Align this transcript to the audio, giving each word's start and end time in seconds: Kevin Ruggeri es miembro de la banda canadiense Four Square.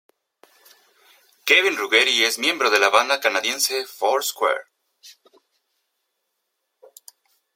Kevin 1.45 1.77
Ruggeri 1.77 2.23
es 2.25 2.39
miembro 2.39 2.71
de 2.71 2.79
la 2.79 2.89
banda 2.89 3.19
canadiense 3.19 3.85
Four 3.85 4.23
Square. 4.23 4.61